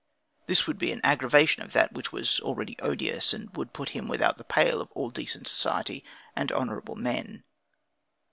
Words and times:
This 0.47 0.65
would 0.65 0.79
be 0.79 0.91
an 0.91 0.99
aggravation 1.03 1.61
of 1.61 1.73
that 1.73 1.93
which 1.93 2.11
was 2.11 2.39
already 2.39 2.75
odious, 2.79 3.35
and 3.35 3.55
would 3.55 3.71
put 3.71 3.91
him 3.91 4.07
without 4.07 4.39
the 4.39 4.43
pale 4.43 4.81
of 4.81 4.89
all 4.93 5.11
decent 5.11 5.47
society 5.47 6.03
and 6.35 6.51
honorable 6.51 6.95
men. 6.95 7.43